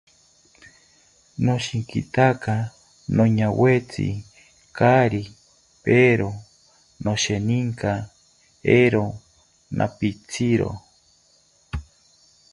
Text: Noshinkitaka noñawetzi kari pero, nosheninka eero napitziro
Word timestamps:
Noshinkitaka 1.43 2.53
noñawetzi 3.15 4.07
kari 4.77 5.23
pero, 5.85 6.27
nosheninka 7.03 7.91
eero 8.75 9.05
napitziro 9.77 10.69